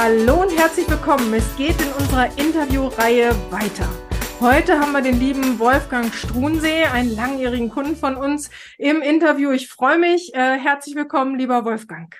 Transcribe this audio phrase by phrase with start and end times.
[0.00, 1.34] Hallo und herzlich willkommen.
[1.34, 3.88] Es geht in unserer Interviewreihe weiter.
[4.38, 8.48] Heute haben wir den lieben Wolfgang Strunsee, einen langjährigen Kunden von uns,
[8.78, 9.50] im Interview.
[9.50, 10.32] Ich freue mich.
[10.34, 12.14] Äh, herzlich willkommen, lieber Wolfgang.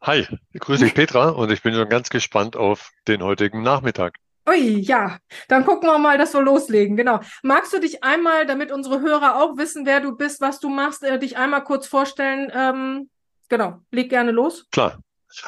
[0.00, 0.26] Hi,
[0.58, 4.14] grüße dich Petra und ich bin schon ganz gespannt auf den heutigen Nachmittag.
[4.48, 5.18] Ui, ja,
[5.48, 6.96] dann gucken wir mal, dass wir loslegen.
[6.96, 7.20] Genau.
[7.42, 11.04] Magst du dich einmal, damit unsere Hörer auch wissen, wer du bist, was du machst,
[11.04, 12.50] äh, dich einmal kurz vorstellen?
[12.54, 13.10] Ähm,
[13.50, 14.66] genau, leg gerne los.
[14.70, 15.03] Klar,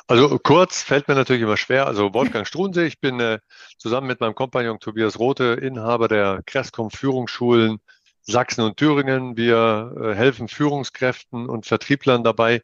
[0.06, 1.86] also kurz fällt mir natürlich immer schwer.
[1.86, 3.38] Also Wolfgang Strunsee, ich bin äh,
[3.78, 7.80] zusammen mit meinem Kompagnon Tobias Rote Inhaber der Crestcom Führungsschulen
[8.22, 9.36] Sachsen und Thüringen.
[9.36, 12.62] Wir äh, helfen Führungskräften und Vertrieblern dabei,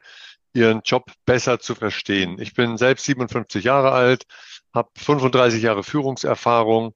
[0.55, 2.39] ihren Job besser zu verstehen.
[2.41, 4.25] Ich bin selbst 57 Jahre alt,
[4.75, 6.95] habe 35 Jahre Führungserfahrung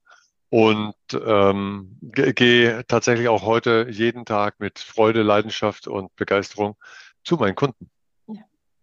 [0.49, 6.77] und ähm, gehe tatsächlich auch heute jeden Tag mit Freude, Leidenschaft und Begeisterung
[7.23, 7.89] zu meinen Kunden.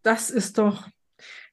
[0.03, 0.87] Das ist doch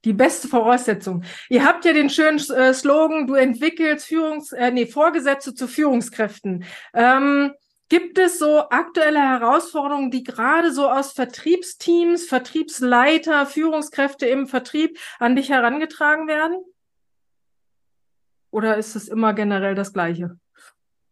[0.05, 1.23] die beste Voraussetzung.
[1.49, 6.65] Ihr habt ja den schönen äh, Slogan, du entwickelst Führungs, äh, nee, Vorgesetzte zu Führungskräften.
[6.93, 7.53] Ähm,
[7.89, 15.35] gibt es so aktuelle Herausforderungen, die gerade so aus Vertriebsteams, Vertriebsleiter, Führungskräfte im Vertrieb an
[15.35, 16.57] dich herangetragen werden?
[18.49, 20.37] Oder ist es immer generell das Gleiche?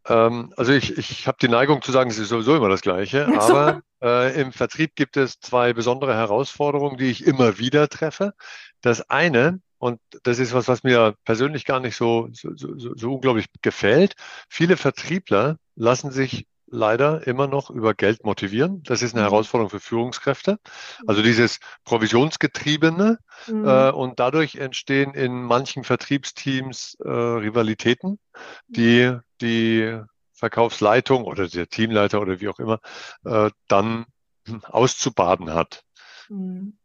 [0.08, 3.28] Ähm, also ich, ich habe die Neigung zu sagen, es ist sowieso immer das Gleiche,
[3.40, 8.34] aber äh, im Vertrieb gibt es zwei besondere Herausforderungen, die ich immer wieder treffe.
[8.82, 13.14] Das eine, und das ist was, was mir persönlich gar nicht so, so, so, so
[13.14, 14.16] unglaublich gefällt,
[14.50, 18.84] viele Vertriebler lassen sich leider immer noch über Geld motivieren.
[18.84, 19.30] Das ist eine mhm.
[19.30, 20.60] Herausforderung für Führungskräfte.
[21.08, 23.20] Also dieses Provisionsgetriebene.
[23.48, 23.68] Mhm.
[23.68, 28.20] Äh, und dadurch entstehen in manchen Vertriebsteams äh, Rivalitäten,
[28.68, 30.00] die die
[30.34, 32.80] Verkaufsleitung oder der Teamleiter oder wie auch immer
[33.26, 34.06] äh, dann
[34.64, 35.84] auszubaden hat.
[36.30, 36.78] Mhm.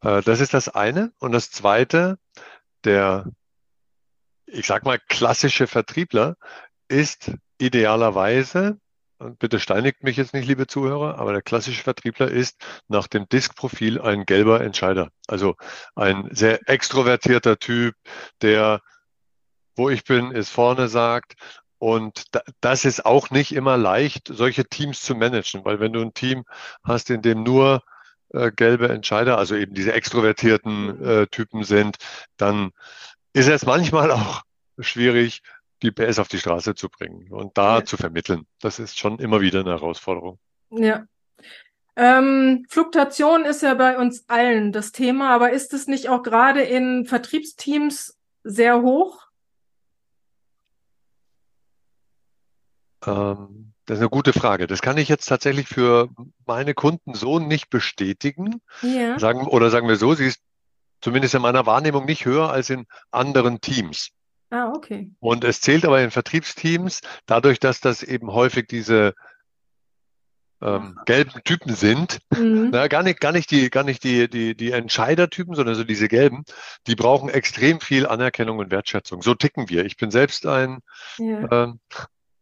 [0.00, 1.12] Äh, das ist das eine.
[1.18, 2.18] Und das zweite,
[2.84, 3.26] der,
[4.46, 6.36] ich sag mal, klassische Vertriebler
[6.88, 8.78] ist idealerweise,
[9.18, 12.56] und bitte steinigt mich jetzt nicht, liebe Zuhörer, aber der klassische Vertriebler ist
[12.88, 15.10] nach dem Diskprofil ein gelber Entscheider.
[15.26, 15.56] Also
[15.94, 17.94] ein sehr extrovertierter Typ,
[18.42, 18.80] der
[19.76, 21.34] wo ich bin, ist vorne sagt
[21.78, 22.24] und
[22.60, 26.44] das ist auch nicht immer leicht, solche Teams zu managen, weil wenn du ein Team
[26.82, 27.82] hast, in dem nur
[28.30, 31.08] äh, gelbe Entscheider, also eben diese extrovertierten mhm.
[31.08, 31.96] äh, Typen sind,
[32.38, 32.70] dann
[33.34, 34.42] ist es manchmal auch
[34.78, 35.42] schwierig,
[35.82, 37.84] die PS auf die Straße zu bringen und da ja.
[37.84, 38.46] zu vermitteln.
[38.60, 40.38] Das ist schon immer wieder eine Herausforderung.
[40.70, 41.06] Ja.
[41.96, 46.62] Ähm, Fluktuation ist ja bei uns allen das Thema, aber ist es nicht auch gerade
[46.62, 49.26] in Vertriebsteams sehr hoch?
[53.06, 54.66] Ähm, das ist eine gute Frage.
[54.66, 56.10] Das kann ich jetzt tatsächlich für
[56.44, 58.60] meine Kunden so nicht bestätigen.
[58.82, 59.18] Ja.
[59.18, 60.40] Sagen, oder sagen wir so, sie ist
[61.00, 64.10] zumindest in meiner Wahrnehmung nicht höher als in anderen Teams.
[64.50, 65.10] Ah, okay.
[65.20, 69.14] Und es zählt aber in Vertriebsteams, dadurch, dass das eben häufig diese
[70.62, 72.70] ähm, gelben Typen sind, mhm.
[72.72, 76.08] na, gar nicht, gar nicht die, gar nicht die, die, die Entscheidertypen, sondern so diese
[76.08, 76.44] gelben,
[76.86, 79.22] die brauchen extrem viel Anerkennung und Wertschätzung.
[79.22, 79.84] So ticken wir.
[79.84, 80.80] Ich bin selbst ein,
[81.18, 81.64] ja.
[81.64, 81.80] ähm,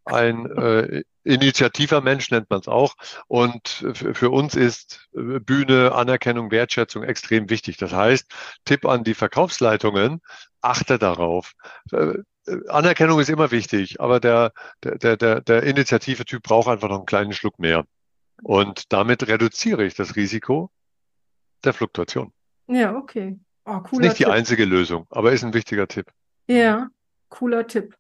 [0.05, 2.95] ein äh, initiativer Mensch nennt man es auch.
[3.27, 7.79] Und für uns ist äh, Bühne, Anerkennung, Wertschätzung extrem wichtig.
[7.79, 8.31] Das heißt,
[8.65, 10.21] Tipp an die Verkaufsleitungen,
[10.61, 11.53] achte darauf.
[11.93, 12.19] Äh,
[12.69, 17.33] Anerkennung ist immer wichtig, aber der, der, der, der Initiative-Typ braucht einfach noch einen kleinen
[17.33, 17.87] Schluck mehr.
[18.43, 20.71] Und damit reduziere ich das Risiko
[21.65, 22.33] der Fluktuation.
[22.67, 23.39] Ja, okay.
[23.65, 24.27] Oh, cooler ist nicht Tipp.
[24.27, 26.11] die einzige Lösung, aber ist ein wichtiger Tipp.
[26.47, 26.89] Ja,
[27.31, 27.97] cooler Tipp.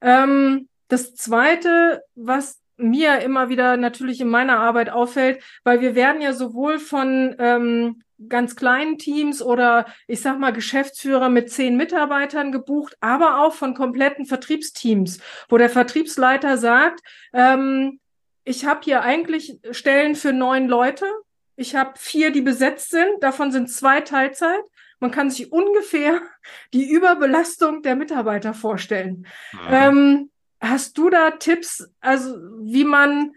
[0.00, 6.22] Ähm, das Zweite, was mir immer wieder natürlich in meiner Arbeit auffällt, weil wir werden
[6.22, 12.52] ja sowohl von ähm, ganz kleinen Teams oder ich sag mal Geschäftsführer mit zehn Mitarbeitern
[12.52, 17.00] gebucht, aber auch von kompletten Vertriebsteams, wo der Vertriebsleiter sagt,
[17.32, 18.00] ähm,
[18.44, 21.06] ich habe hier eigentlich Stellen für neun Leute,
[21.54, 24.62] ich habe vier, die besetzt sind, davon sind zwei Teilzeit.
[25.00, 26.20] Man kann sich ungefähr
[26.72, 29.26] die Überbelastung der Mitarbeiter vorstellen.
[29.52, 29.68] Mhm.
[29.68, 33.32] Ähm, Hast du da Tipps, also wie man,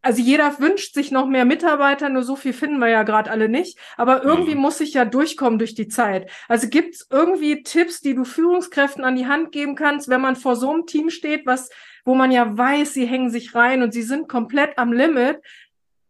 [0.00, 3.48] also jeder wünscht sich noch mehr Mitarbeiter, nur so viel finden wir ja gerade alle
[3.48, 4.60] nicht, aber irgendwie mhm.
[4.60, 6.30] muss ich ja durchkommen durch die Zeit.
[6.48, 10.56] Also gibt's irgendwie Tipps, die du Führungskräften an die Hand geben kannst, wenn man vor
[10.56, 11.68] so einem Team steht, was,
[12.04, 15.38] wo man ja weiß, sie hängen sich rein und sie sind komplett am Limit.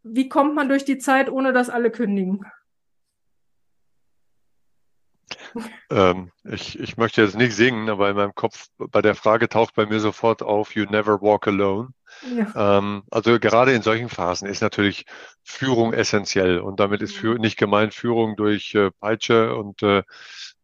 [0.03, 2.45] Wie kommt man durch die Zeit, ohne dass alle kündigen?
[5.89, 9.75] Ähm, ich, ich möchte jetzt nicht singen, aber in meinem Kopf bei der Frage taucht
[9.75, 11.89] bei mir sofort auf, You never walk alone.
[12.35, 12.77] Ja.
[12.77, 15.05] Ähm, also gerade in solchen Phasen ist natürlich
[15.43, 20.03] Führung essentiell und damit ist für, nicht gemeint Führung durch äh, Peitsche und äh,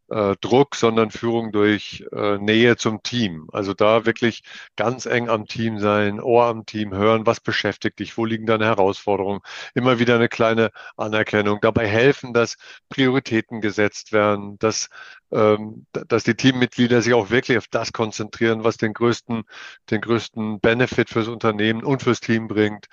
[0.10, 3.48] äh, Druck, sondern Führung durch äh, Nähe zum Team.
[3.52, 4.44] Also da wirklich
[4.76, 8.66] ganz eng am Team sein, Ohr am Team hören, was beschäftigt dich, wo liegen deine
[8.66, 9.42] Herausforderungen,
[9.74, 12.58] immer wieder eine kleine Anerkennung, dabei helfen, dass
[12.90, 14.90] Prioritäten gesetzt werden, dass
[15.32, 19.44] ähm, dass die Teammitglieder sich auch wirklich auf das konzentrieren, was den größten,
[19.90, 22.88] den größten Benefit fürs Unternehmen und fürs Team bringt.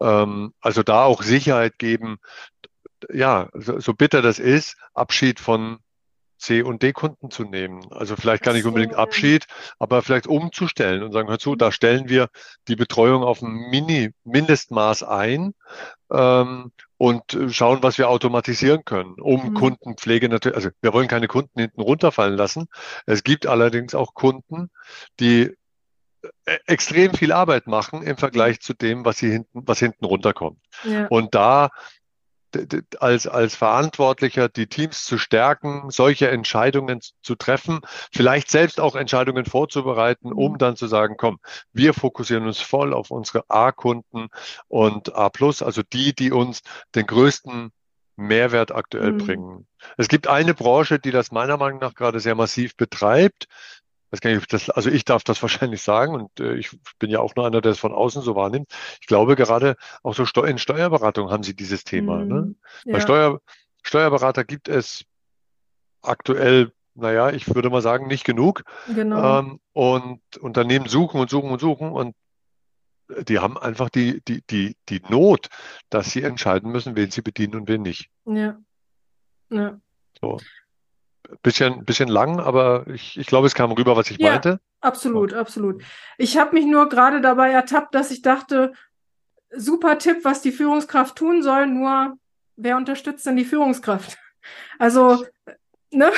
[0.00, 2.18] Ähm, also da auch Sicherheit geben.
[3.12, 5.78] Ja, so, so bitter das ist, Abschied von
[6.38, 7.80] C- und D-Kunden zu nehmen.
[7.90, 9.46] Also vielleicht gar nicht unbedingt Abschied,
[9.78, 12.28] aber vielleicht umzustellen und sagen, hör zu, da stellen wir
[12.68, 15.54] die Betreuung auf ein Mini-Mindestmaß ein
[16.12, 19.54] ähm, und schauen, was wir automatisieren können, um mhm.
[19.54, 22.68] Kundenpflege natürlich, also wir wollen keine Kunden hinten runterfallen lassen.
[23.06, 24.70] Es gibt allerdings auch Kunden,
[25.20, 25.54] die
[26.22, 28.60] äh, extrem viel Arbeit machen im Vergleich mhm.
[28.60, 30.58] zu dem, was sie hinten, was hinten runterkommt.
[30.84, 31.06] Ja.
[31.06, 31.70] Und da
[33.00, 37.80] als, als Verantwortlicher die Teams zu stärken, solche Entscheidungen zu treffen,
[38.12, 40.58] vielleicht selbst auch Entscheidungen vorzubereiten, um mhm.
[40.58, 41.38] dann zu sagen, komm,
[41.72, 44.28] wir fokussieren uns voll auf unsere A-Kunden
[44.68, 46.62] und A+, also die, die uns
[46.94, 47.70] den größten
[48.16, 49.18] Mehrwert aktuell mhm.
[49.18, 49.66] bringen.
[49.96, 53.46] Es gibt eine Branche, die das meiner Meinung nach gerade sehr massiv betreibt
[54.10, 57.20] weiß gar nicht, das, also ich darf das wahrscheinlich sagen und äh, ich bin ja
[57.20, 58.70] auch nur einer, der es von außen so wahrnimmt.
[59.00, 62.18] Ich glaube gerade auch so Steu in Steuerberatung haben sie dieses Thema.
[62.18, 62.28] Mhm.
[62.28, 62.54] Ne?
[62.84, 62.92] Ja.
[62.94, 63.40] Bei Steuer,
[63.82, 65.04] Steuerberater gibt es
[66.02, 68.64] aktuell, naja, ich würde mal sagen, nicht genug.
[68.92, 69.40] Genau.
[69.40, 72.14] Ähm, und Unternehmen suchen und suchen und suchen und
[73.26, 75.48] die haben einfach die, die, die, die Not,
[75.88, 78.10] dass sie entscheiden müssen, wen sie bedienen und wen nicht.
[78.26, 78.58] Ja.
[79.50, 79.80] Ja.
[80.20, 80.38] So
[81.42, 84.60] bisschen, bisschen lang, aber ich, ich glaube, es kam rüber, was ich ja, meinte.
[84.80, 85.82] Absolut, absolut.
[86.16, 88.72] Ich habe mich nur gerade dabei ertappt, dass ich dachte,
[89.50, 92.16] super Tipp, was die Führungskraft tun soll, nur
[92.56, 94.16] wer unterstützt denn die Führungskraft?
[94.78, 95.26] Also,
[95.90, 96.10] ne?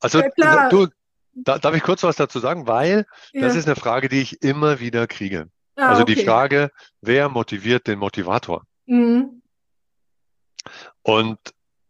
[0.00, 0.68] Also, ja, klar.
[0.68, 0.88] du,
[1.32, 2.66] da, darf ich kurz was dazu sagen?
[2.66, 3.42] Weil ja.
[3.42, 5.48] das ist eine Frage, die ich immer wieder kriege.
[5.76, 6.14] Ah, also okay.
[6.14, 6.70] die Frage,
[7.02, 8.64] wer motiviert den Motivator?
[8.86, 9.42] Mhm.
[11.02, 11.38] Und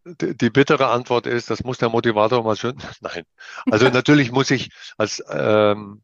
[0.04, 2.76] die, bittere Antwort ist, das muss der Motivator mal schön.
[3.00, 3.24] Nein.
[3.70, 6.02] Also natürlich muss ich als ähm,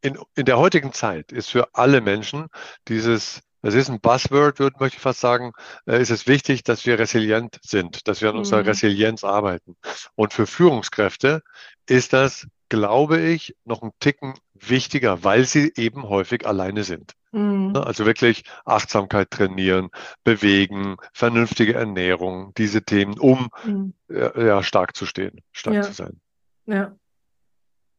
[0.00, 2.48] in, in der heutigen Zeit ist für alle Menschen
[2.88, 5.52] dieses, das ist ein Buzzword, würde, möchte ich fast sagen,
[5.86, 8.68] äh, ist es wichtig, dass wir resilient sind, dass wir an unserer mhm.
[8.68, 9.76] Resilienz arbeiten.
[10.14, 11.42] Und für Führungskräfte
[11.86, 17.14] ist das, glaube ich, noch ein Ticken wichtiger, weil sie eben häufig alleine sind.
[17.32, 17.72] Mhm.
[17.72, 19.90] Ne, also wirklich Achtsamkeit trainieren,
[20.24, 23.94] bewegen, vernünftige Ernährung, diese Themen, um mhm.
[24.08, 25.82] ja, stark zu stehen, stark ja.
[25.82, 26.20] zu sein.
[26.66, 26.96] Ja.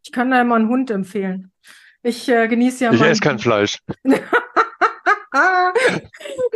[0.03, 1.51] Ich kann da immer einen Hund empfehlen.
[2.01, 2.93] Ich äh, genieße ja.
[2.93, 3.79] Ich esse kein Fleisch.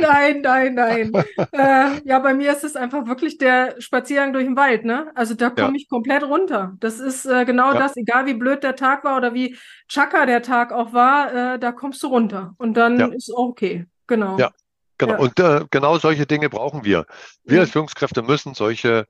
[0.09, 1.11] nein, nein, nein.
[1.51, 5.11] äh, ja, bei mir ist es einfach wirklich der Spaziergang durch den Wald, ne?
[5.15, 5.75] Also da komme ja.
[5.75, 6.75] ich komplett runter.
[6.79, 7.79] Das ist äh, genau ja.
[7.79, 9.57] das, egal wie blöd der Tag war oder wie
[9.87, 12.53] chaka der Tag auch war, äh, da kommst du runter.
[12.57, 13.07] Und dann ja.
[13.07, 13.85] ist auch okay.
[14.07, 14.37] Genau.
[14.37, 14.51] Ja,
[14.97, 15.21] genau.
[15.21, 17.05] Und äh, genau solche Dinge brauchen wir.
[17.43, 19.07] Wir als Führungskräfte müssen solche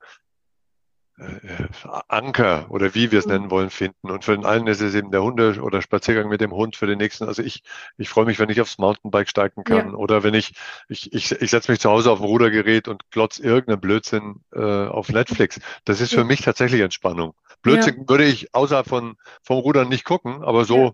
[2.07, 4.09] Anker oder wie wir es nennen wollen, finden.
[4.09, 6.87] Und für den einen ist es eben der Hunde oder Spaziergang mit dem Hund, für
[6.87, 7.63] den nächsten, also ich,
[7.97, 9.93] ich freue mich, wenn ich aufs Mountainbike steigen kann ja.
[9.93, 10.53] oder wenn ich,
[10.89, 14.59] ich, ich, ich setze mich zu Hause auf ein Rudergerät und glotz irgendeinen Blödsinn äh,
[14.59, 15.59] auf Netflix.
[15.85, 17.35] Das ist für mich tatsächlich Entspannung.
[17.61, 18.09] Blödsinn ja.
[18.09, 20.91] würde ich außerhalb von, vom Rudern nicht gucken, aber so ja.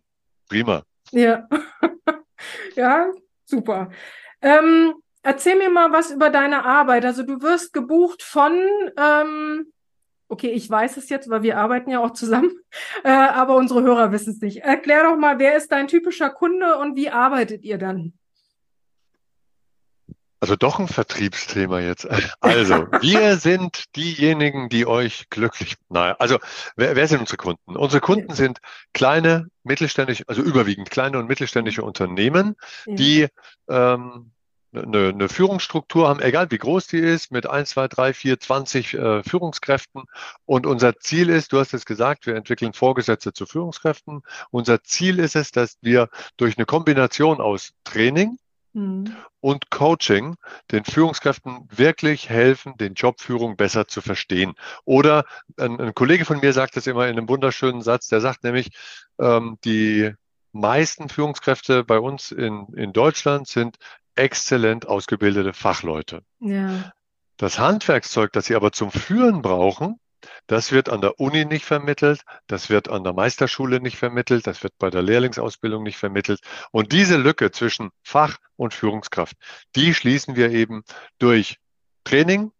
[0.50, 0.84] prima.
[1.12, 1.48] Ja.
[2.76, 3.12] ja,
[3.46, 3.90] super.
[4.42, 7.06] Ähm, erzähl mir mal was über deine Arbeit.
[7.06, 8.54] Also du wirst gebucht von
[8.98, 9.72] ähm,
[10.30, 12.52] okay, ich weiß es jetzt, weil wir arbeiten ja auch zusammen,
[13.04, 14.58] äh, aber unsere Hörer wissen es nicht.
[14.58, 18.14] Erklär doch mal, wer ist dein typischer Kunde und wie arbeitet ihr dann?
[20.42, 22.08] Also doch ein Vertriebsthema jetzt.
[22.40, 26.38] Also, wir sind diejenigen, die euch glücklich, naja, also
[26.78, 27.76] wer, wer sind unsere Kunden?
[27.76, 28.36] Unsere Kunden ja.
[28.36, 28.60] sind
[28.94, 32.56] kleine, mittelständische, also überwiegend kleine und mittelständische Unternehmen,
[32.86, 32.96] ja.
[32.96, 33.28] die
[33.68, 34.32] ähm,
[34.74, 38.94] eine, eine Führungsstruktur haben, egal wie groß die ist, mit 1, 2, 3, 4, 20
[38.94, 40.04] äh, Führungskräften.
[40.46, 44.22] Und unser Ziel ist, du hast es gesagt, wir entwickeln Vorgesetzte zu Führungskräften.
[44.52, 48.38] Unser Ziel ist es, dass wir durch eine Kombination aus Training
[48.74, 49.16] mhm.
[49.40, 50.36] und Coaching
[50.72, 54.54] den Führungskräften wirklich helfen, den Jobführung besser zu verstehen.
[54.86, 55.26] Oder
[55.58, 58.70] ein, ein Kollege von mir sagt es immer in einem wunderschönen Satz, der sagt nämlich,
[59.20, 60.14] ähm, die
[60.52, 63.78] meisten Führungskräfte bei uns in, in Deutschland sind
[64.20, 66.22] exzellent ausgebildete Fachleute.
[66.40, 66.92] Ja.
[67.38, 70.00] Das Handwerkszeug, das sie aber zum Führen brauchen,
[70.48, 74.64] das wird an der Uni nicht vermittelt, das wird an der Meisterschule nicht vermittelt, das
[74.64, 76.42] wird bei der Lehrlingsausbildung nicht vermittelt.
[76.72, 79.38] Und diese Lücke zwischen Fach und Führungskraft,
[79.76, 80.84] die schließen wir eben
[81.20, 81.58] durch
[82.04, 82.52] Training,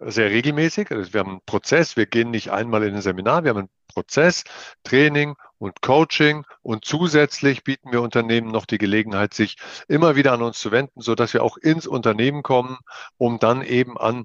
[0.00, 0.90] sehr regelmäßig.
[0.90, 1.96] Also wir haben einen Prozess.
[1.96, 3.44] Wir gehen nicht einmal in ein Seminar.
[3.44, 4.44] Wir haben einen Prozess,
[4.82, 6.44] Training und Coaching.
[6.62, 11.00] Und zusätzlich bieten wir Unternehmen noch die Gelegenheit, sich immer wieder an uns zu wenden,
[11.00, 12.78] so dass wir auch ins Unternehmen kommen,
[13.18, 14.24] um dann eben an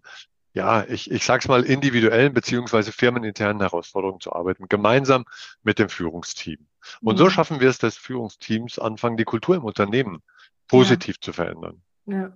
[0.53, 5.25] ja, ich, ich sage es mal, individuellen beziehungsweise firmeninternen Herausforderungen zu arbeiten, gemeinsam
[5.63, 6.65] mit dem Führungsteam.
[7.01, 7.17] Und mhm.
[7.17, 10.23] so schaffen wir es, dass Führungsteams anfangen, die Kultur im Unternehmen
[10.69, 11.21] positiv ja.
[11.21, 11.81] zu verändern.
[12.05, 12.31] Ja,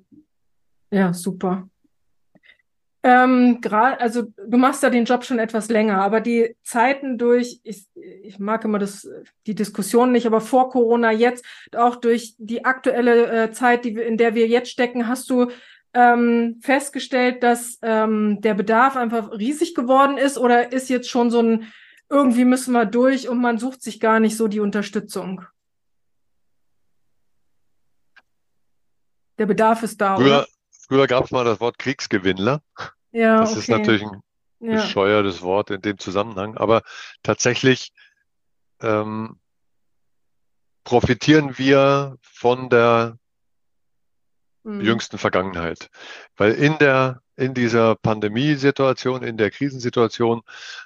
[0.91, 1.69] ja super.
[3.01, 7.61] Ähm, gerade, also du machst ja den Job schon etwas länger, aber die Zeiten durch,
[7.63, 9.07] ich, ich mag immer das,
[9.47, 11.45] die Diskussion nicht, aber vor Corona jetzt,
[11.77, 15.49] auch durch die aktuelle äh, Zeit, die in der wir jetzt stecken, hast du
[15.93, 21.41] ähm, festgestellt, dass ähm, der Bedarf einfach riesig geworden ist oder ist jetzt schon so
[21.41, 21.71] ein,
[22.09, 25.45] irgendwie müssen wir durch und man sucht sich gar nicht so die Unterstützung?
[29.37, 30.45] Der Bedarf ist da, früher,
[30.89, 32.61] früher gab es mal das Wort Kriegsgewinnler.
[33.11, 33.59] Ja, das okay.
[33.59, 34.21] ist natürlich ein
[34.59, 34.81] ja.
[34.81, 36.81] bescheuertes Wort in dem Zusammenhang, aber
[37.23, 37.93] tatsächlich
[38.81, 39.39] ähm,
[40.83, 43.17] profitieren wir von der
[44.63, 44.81] mhm.
[44.81, 45.89] jüngsten Vergangenheit.
[46.35, 50.41] Weil in der, in dieser Pandemiesituation, in der Krisensituation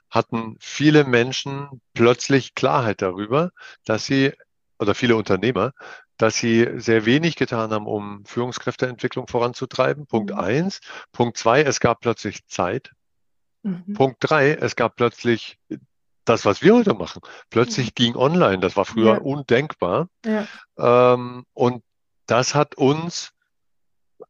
[0.10, 3.52] hatten viele Menschen plötzlich Klarheit darüber,
[3.86, 4.34] dass sie,
[4.80, 5.74] oder viele Unternehmer,
[6.24, 10.08] dass sie sehr wenig getan haben, um Führungskräfteentwicklung voranzutreiben.
[10.08, 10.39] Punkt mhm.
[10.39, 10.80] eins.
[11.12, 12.94] Punkt zwei, es gab plötzlich Zeit.
[13.63, 13.94] Mhm.
[13.94, 15.60] Punkt drei, es gab plötzlich
[16.24, 17.22] das, was wir heute machen.
[17.50, 17.96] Plötzlich mhm.
[17.96, 18.60] ging online.
[18.60, 19.20] Das war früher ja.
[19.20, 20.08] undenkbar.
[20.25, 20.48] Ja.
[20.77, 21.84] Ähm, und
[22.25, 23.32] das hat uns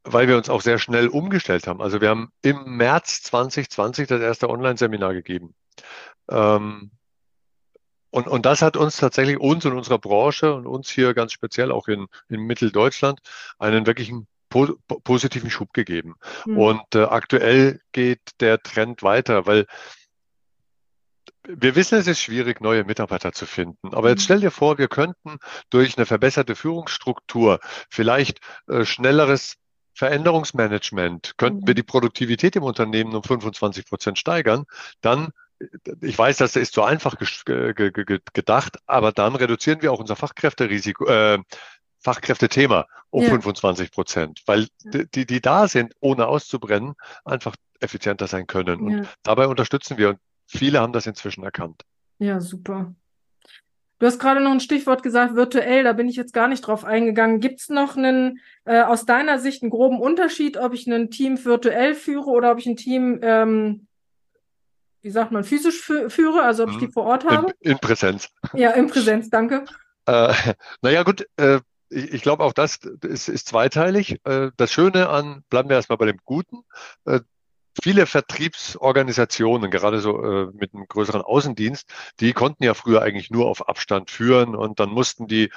[0.03, 1.79] weil wir uns auch sehr schnell umgestellt haben.
[1.79, 5.53] Also wir haben im März 2020 das erste Online-Seminar gegeben.
[6.29, 6.89] Ähm,
[8.13, 11.71] und, und das hat uns tatsächlich, uns und unserer Branche und uns hier ganz speziell
[11.71, 13.19] auch in, in Mitteldeutschland,
[13.57, 16.13] einen wirklichen po positiven Schub gegeben.
[16.45, 16.57] Mhm.
[16.59, 19.65] Und äh, aktuell geht der Trend weiter, weil
[21.47, 23.95] wir wissen, es ist schwierig, neue Mitarbeiter zu finden.
[23.95, 24.25] Aber jetzt mhm.
[24.25, 25.39] stell dir vor, wir könnten
[25.71, 29.55] durch eine verbesserte Führungsstruktur vielleicht äh, schnelleres
[29.95, 34.65] Veränderungsmanagement, könnten wir die Produktivität im Unternehmen um 25 Prozent steigern,
[35.01, 35.31] dann
[36.01, 37.15] ich weiß, das ist zu einfach
[38.33, 41.39] gedacht, aber dann reduzieren wir auch unser Fachkräfterisiko, äh,
[41.99, 43.29] Fachkräftethema um ja.
[43.29, 48.81] 25 Prozent, weil die, die da sind, ohne auszubrennen, einfach effizienter sein können.
[48.81, 49.03] Und ja.
[49.23, 51.83] dabei unterstützen wir und viele haben das inzwischen erkannt.
[52.19, 52.93] Ja, super.
[53.99, 56.83] Du hast gerade noch ein Stichwort gesagt, virtuell, da bin ich jetzt gar nicht drauf
[56.83, 57.39] eingegangen.
[57.39, 61.43] Gibt es noch einen, äh, aus deiner Sicht einen groben Unterschied, ob ich ein Team
[61.43, 63.87] virtuell führe oder ob ich ein Team, ähm,
[65.03, 66.93] wie sagt man, physisch fü führe, also ob ich die mhm.
[66.93, 67.53] vor Ort habe?
[67.59, 68.29] In, in Präsenz.
[68.53, 69.65] Ja, in Präsenz, danke.
[70.05, 70.33] Äh,
[70.81, 74.19] naja, gut, äh, ich, ich glaube auch das ist, ist zweiteilig.
[74.23, 76.63] Äh, das Schöne an, bleiben wir erstmal bei dem Guten,
[77.05, 77.19] äh,
[77.81, 83.47] viele Vertriebsorganisationen, gerade so äh, mit einem größeren Außendienst, die konnten ja früher eigentlich nur
[83.47, 85.49] auf Abstand führen und dann mussten die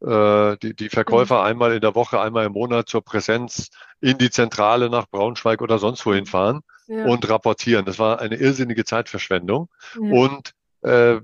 [0.00, 1.46] äh, die, die Verkäufer mhm.
[1.46, 3.68] einmal in der Woche, einmal im Monat zur Präsenz
[4.00, 7.04] in die Zentrale nach Braunschweig oder sonst wohin fahren ja.
[7.04, 7.84] und rapportieren.
[7.84, 9.68] Das war eine irrsinnige Zeitverschwendung.
[9.94, 10.12] Ja.
[10.12, 10.52] Und
[10.82, 11.20] äh,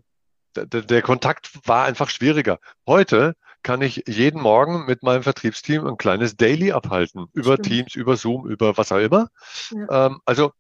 [0.55, 2.59] der, der Kontakt war einfach schwieriger.
[2.87, 7.27] Heute kann ich jeden Morgen mit meinem Vertriebsteam ein kleines Daily abhalten.
[7.33, 7.67] Über Stimmt.
[7.67, 9.29] Teams, über Zoom, über was auch immer.
[9.71, 10.07] Ja.
[10.07, 10.53] Ähm, also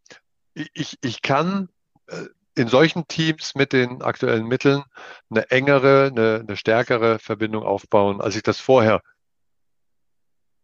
[0.55, 1.69] ich, ich kann
[2.07, 4.85] äh, in solchen Teams mit den aktuellen Mitteln
[5.31, 9.03] eine engere, eine, eine stärkere Verbindung aufbauen, als ich das vorher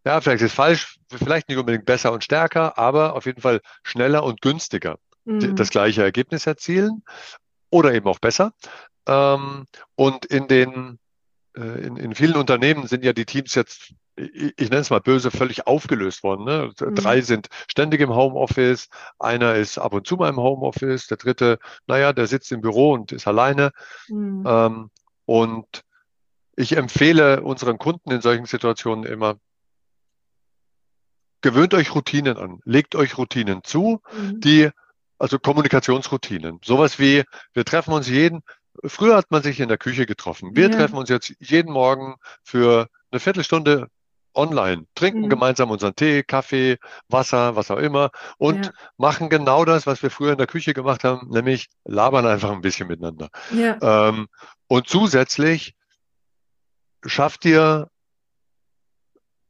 [0.09, 4.25] ja, vielleicht ist falsch, vielleicht nicht unbedingt besser und stärker, aber auf jeden Fall schneller
[4.25, 5.55] und günstiger mhm.
[5.55, 7.03] das gleiche Ergebnis erzielen
[7.69, 8.55] oder eben auch besser.
[9.07, 10.99] Ähm, und in den
[11.55, 15.03] äh, in, in vielen Unternehmen sind ja die Teams jetzt, ich, ich nenne es mal
[15.03, 16.47] böse, völlig aufgelöst worden.
[16.47, 16.73] Ne?
[16.81, 16.95] Mhm.
[16.95, 18.88] Drei sind ständig im Homeoffice,
[19.19, 22.93] einer ist ab und zu mal im Homeoffice, der dritte, naja, der sitzt im Büro
[22.93, 23.73] und ist alleine.
[24.09, 24.43] Mhm.
[24.47, 24.91] Ähm,
[25.27, 25.85] und
[26.57, 29.37] ich empfehle unseren Kunden in solchen Situationen immer,
[31.40, 34.40] gewöhnt euch Routinen an, legt euch Routinen zu, mhm.
[34.40, 34.71] die
[35.18, 36.61] also Kommunikationsroutinen.
[36.64, 38.42] Sowas wie, wir treffen uns jeden,
[38.85, 40.54] Früher hat man sich in der Küche getroffen.
[40.54, 40.76] Wir ja.
[40.76, 43.88] treffen uns jetzt jeden Morgen für eine Viertelstunde
[44.35, 45.30] online, trinken mhm.
[45.30, 46.78] gemeinsam unseren Tee, Kaffee,
[47.09, 48.73] Wasser, was auch immer und ja.
[48.97, 52.61] machen genau das, was wir früher in der Küche gemacht haben, nämlich labern einfach ein
[52.61, 53.30] bisschen miteinander.
[53.50, 53.78] Ja.
[53.80, 54.28] Ähm,
[54.68, 55.75] und zusätzlich
[57.04, 57.88] schafft ihr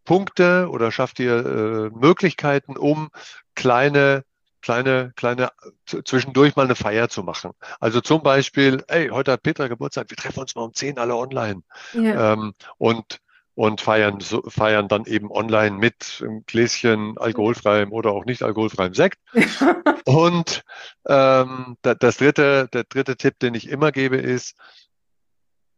[0.08, 3.10] Punkte oder schafft ihr äh, Möglichkeiten, um
[3.54, 4.24] kleine
[4.62, 5.50] kleine, kleine,
[5.84, 7.52] zwischendurch mal eine Feier zu machen.
[7.78, 11.14] Also zum Beispiel, ey, heute hat Petra Geburtstag, wir treffen uns mal um zehn alle
[11.14, 11.62] online.
[11.92, 12.32] Ja.
[12.32, 13.18] Ähm, und
[13.54, 18.94] und feiern, so, feiern dann eben online mit einem Gläschen alkoholfreiem oder auch nicht alkoholfreiem
[18.94, 19.18] Sekt.
[20.04, 20.62] und
[21.06, 24.54] ähm, das dritte, der dritte Tipp, den ich immer gebe, ist,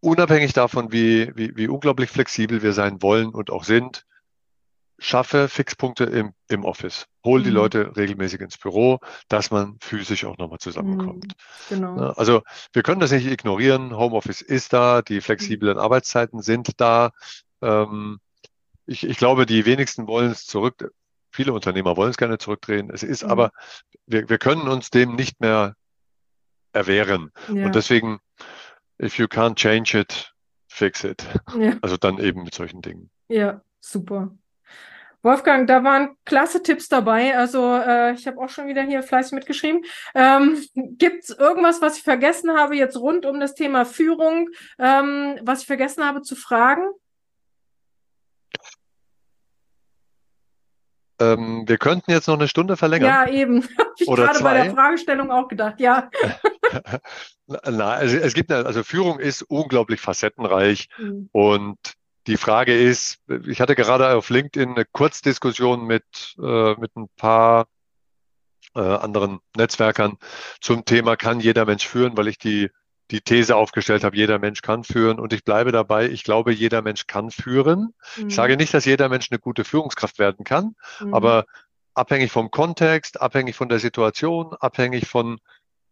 [0.00, 4.04] unabhängig davon, wie, wie, wie unglaublich flexibel wir sein wollen und auch sind,
[5.00, 7.06] schaffe Fixpunkte im, im Office.
[7.24, 7.56] Hol die mhm.
[7.56, 11.32] Leute regelmäßig ins Büro, dass man physisch auch nochmal zusammenkommt.
[11.70, 11.96] Mhm, genau.
[12.12, 12.42] Also
[12.72, 13.96] wir können das nicht ignorieren.
[13.96, 15.80] Homeoffice ist da, die flexiblen mhm.
[15.80, 17.10] Arbeitszeiten sind da.
[17.62, 18.20] Ähm,
[18.86, 20.92] ich, ich glaube, die wenigsten wollen es zurück.
[21.32, 22.90] Viele Unternehmer wollen es gerne zurückdrehen.
[22.90, 23.30] Es ist mhm.
[23.30, 23.50] aber,
[24.06, 25.74] wir, wir können uns dem nicht mehr
[26.72, 27.32] erwehren.
[27.48, 27.66] Ja.
[27.66, 28.20] Und deswegen,
[29.02, 30.32] if you can't change it,
[30.68, 31.24] fix it.
[31.58, 31.76] Ja.
[31.80, 33.10] Also dann eben mit solchen Dingen.
[33.28, 34.30] Ja, super.
[35.22, 37.36] Wolfgang, da waren klasse Tipps dabei.
[37.36, 39.84] Also äh, ich habe auch schon wieder hier fleißig mitgeschrieben.
[40.14, 44.48] Ähm, Gibt es irgendwas, was ich vergessen habe jetzt rund um das Thema Führung,
[44.78, 46.88] ähm, was ich vergessen habe zu fragen?
[51.20, 53.08] Ähm, wir könnten jetzt noch eine Stunde verlängern.
[53.08, 53.62] Ja, eben.
[53.78, 54.54] Habe ich Oder gerade zwei.
[54.54, 56.10] bei der Fragestellung auch gedacht, ja.
[57.46, 61.28] Na, also es gibt eine, also Führung ist unglaublich facettenreich mhm.
[61.32, 61.78] und
[62.30, 63.18] die Frage ist,
[63.48, 67.66] ich hatte gerade auf LinkedIn eine Kurzdiskussion mit, äh, mit ein paar
[68.76, 70.16] äh, anderen Netzwerkern
[70.60, 72.70] zum Thema, kann jeder Mensch führen, weil ich die,
[73.10, 75.18] die These aufgestellt habe, jeder Mensch kann führen.
[75.18, 77.94] Und ich bleibe dabei, ich glaube, jeder Mensch kann führen.
[78.16, 78.28] Mhm.
[78.28, 81.12] Ich sage nicht, dass jeder Mensch eine gute Führungskraft werden kann, mhm.
[81.12, 81.46] aber
[81.94, 85.40] abhängig vom Kontext, abhängig von der Situation, abhängig von,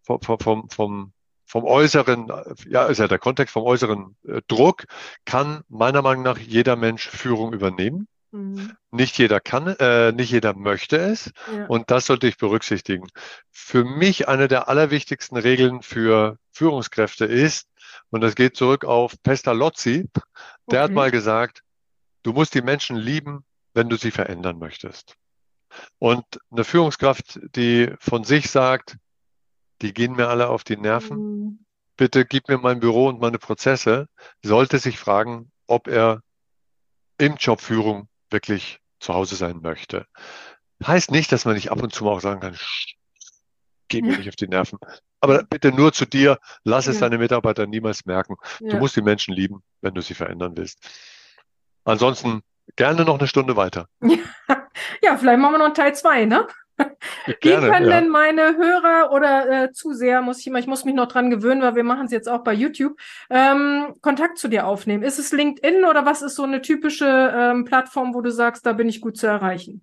[0.02, 1.12] vom, vom, vom,
[1.48, 2.30] vom äußeren,
[2.68, 4.84] ja, ist ja der Kontext vom äußeren äh, Druck,
[5.24, 8.06] kann meiner Meinung nach jeder Mensch Führung übernehmen.
[8.30, 8.76] Mhm.
[8.90, 11.32] Nicht jeder kann, äh, nicht jeder möchte es.
[11.50, 11.64] Ja.
[11.66, 13.08] Und das sollte ich berücksichtigen.
[13.50, 17.66] Für mich eine der allerwichtigsten Regeln für Führungskräfte ist,
[18.10, 20.24] und das geht zurück auf Pestalozzi, der
[20.66, 20.78] okay.
[20.80, 21.62] hat mal gesagt,
[22.22, 25.14] du musst die Menschen lieben, wenn du sie verändern möchtest.
[25.98, 28.98] Und eine Führungskraft, die von sich sagt,
[29.82, 31.16] die gehen mir alle auf die Nerven.
[31.18, 31.58] Mhm.
[31.96, 34.08] Bitte gib mir mein Büro und meine Prozesse.
[34.42, 36.22] Sollte sich fragen, ob er
[37.18, 40.06] im Job Führung wirklich zu Hause sein möchte.
[40.84, 42.56] Heißt nicht, dass man nicht ab und zu mal auch sagen kann,
[43.88, 44.18] geh mir ja.
[44.18, 44.78] nicht auf die Nerven.
[45.20, 48.36] Aber bitte nur zu dir, lass es deine Mitarbeiter niemals merken.
[48.60, 48.70] Ja.
[48.70, 50.78] Du musst die Menschen lieben, wenn du sie verändern willst.
[51.84, 52.42] Ansonsten
[52.76, 53.88] gerne noch eine Stunde weiter.
[55.02, 56.46] Ja, vielleicht machen wir noch Teil zwei, ne?
[57.26, 58.00] Wie können ja.
[58.00, 61.62] denn meine Hörer oder äh, Zuseher, muss ich immer, ich muss mich noch dran gewöhnen,
[61.62, 62.96] weil wir machen es jetzt auch bei YouTube,
[63.30, 65.02] ähm, Kontakt zu dir aufnehmen?
[65.02, 68.72] Ist es LinkedIn oder was ist so eine typische ähm, Plattform, wo du sagst, da
[68.72, 69.82] bin ich gut zu erreichen?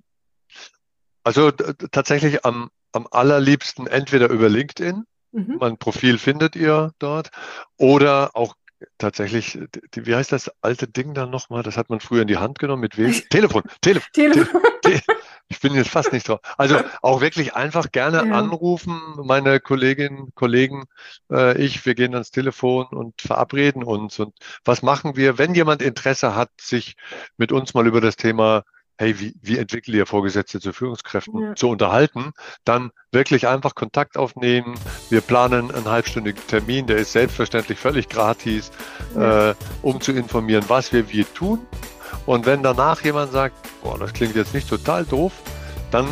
[1.23, 5.58] Also tatsächlich am, am allerliebsten entweder über LinkedIn, mhm.
[5.60, 7.29] mein Profil findet ihr dort,
[7.77, 8.55] oder auch
[8.97, 9.58] tatsächlich,
[9.93, 11.63] die, wie heißt das alte Ding dann nochmal?
[11.63, 13.12] Das hat man früher in die Hand genommen mit wem?
[13.29, 14.10] Telefon, Telefon.
[14.13, 14.62] Telefon.
[14.81, 15.01] Te
[15.47, 16.39] ich bin jetzt fast nicht drauf.
[16.58, 18.34] Also auch wirklich einfach gerne ja.
[18.38, 20.86] anrufen, meine Kolleginnen, Kollegen,
[21.31, 24.19] äh, ich, wir gehen ans Telefon und verabreden uns.
[24.19, 26.95] Und was machen wir, wenn jemand Interesse hat, sich
[27.38, 28.63] mit uns mal über das Thema
[28.97, 31.55] hey, wie, wie entwickle ihr Vorgesetzte zu Führungskräften ja.
[31.55, 32.31] zu unterhalten,
[32.63, 34.75] dann wirklich einfach Kontakt aufnehmen.
[35.10, 38.71] Wir planen einen halbstündigen Termin, der ist selbstverständlich völlig gratis,
[39.15, 39.51] ja.
[39.51, 41.60] äh, um zu informieren, was wir wie tun.
[42.25, 45.33] Und wenn danach jemand sagt, boah, das klingt jetzt nicht total doof,
[45.91, 46.07] dann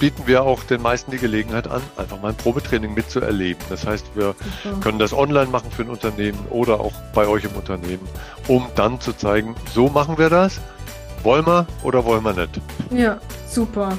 [0.00, 3.62] bieten wir auch den meisten die Gelegenheit an, einfach mal ein Probetraining mitzuerleben.
[3.70, 4.80] Das heißt, wir Super.
[4.80, 8.06] können das online machen für ein Unternehmen oder auch bei euch im Unternehmen,
[8.48, 10.60] um dann zu zeigen, so machen wir das
[11.24, 12.60] wollen wir oder wollen wir nicht?
[12.90, 13.18] Ja,
[13.48, 13.96] super.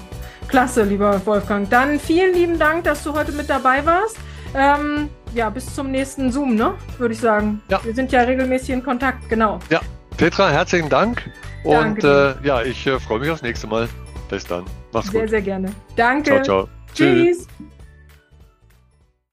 [0.48, 1.70] Klasse, lieber Wolfgang.
[1.70, 4.18] Dann vielen lieben Dank, dass du heute mit dabei warst.
[4.54, 6.76] Ähm, ja, bis zum nächsten Zoom, ne?
[6.98, 7.62] Würde ich sagen.
[7.68, 7.84] Ja.
[7.84, 9.60] Wir sind ja regelmäßig in Kontakt, genau.
[9.70, 9.82] Ja,
[10.18, 11.30] Petra, herzlichen Dank.
[11.64, 13.90] Und äh, ja, ich äh, freue mich aufs nächste Mal.
[14.30, 14.66] Bis dann.
[14.92, 15.30] Mach's sehr, gut.
[15.30, 15.72] Sehr, sehr gerne.
[15.96, 16.42] Danke.
[16.42, 16.70] Ciao, ciao.
[16.94, 17.48] Tschüss.
[17.48, 17.48] Tschüss.